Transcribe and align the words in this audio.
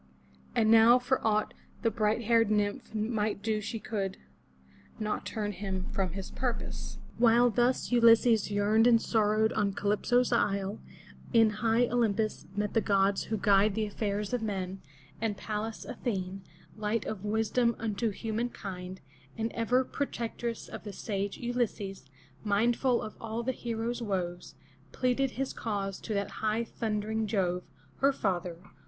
And 0.55 0.71
now 0.71 0.97
for 0.97 1.21
aught 1.23 1.53
the 1.83 1.91
bright 1.91 2.23
haired 2.23 2.49
nymph 2.49 2.95
might 2.95 3.43
do 3.43 3.61
she 3.61 3.77
could 3.79 4.17
not 4.97 5.27
turn 5.27 5.51
him 5.51 5.89
from 5.91 6.13
his 6.13 6.31
purpose. 6.31 6.97
While 7.19 7.51
thus 7.51 7.91
Ulysses 7.91 8.49
yearned 8.49 8.87
and 8.87 8.99
sorrowed 8.99 9.53
on 9.53 9.73
Calypso's 9.75 10.31
isle, 10.31 10.79
in 11.33 11.51
high 11.51 11.83
0 11.85 11.97
lym'pus 11.97 12.47
met 12.55 12.73
the 12.73 12.81
gods 12.81 13.25
who 13.25 13.37
guide 13.37 13.75
the 13.75 13.85
affairs 13.85 14.33
of 14.33 14.41
men, 14.41 14.81
and 15.21 15.37
Parias 15.37 15.85
A 15.85 15.95
the'ne, 16.03 16.41
light 16.75 17.05
of 17.05 17.23
wisdom 17.23 17.75
unto 17.77 18.09
human 18.09 18.49
kind, 18.49 19.01
and 19.37 19.51
ever 19.51 19.83
protectress 19.85 20.67
of 20.67 20.83
the 20.83 20.93
sage 20.93 21.37
Ulysses, 21.37 22.05
mindful 22.43 23.03
of 23.03 23.15
all 23.21 23.43
the 23.43 23.51
hero's 23.51 24.01
woes, 24.01 24.55
pleaded 24.93 25.29
his 25.37 25.53
cause 25.53 25.99
to 26.01 26.15
that 26.15 26.41
high 26.41 26.63
thundering 26.63 27.27
Jove, 27.27 27.61
her 27.97 28.11
father. 28.11 28.57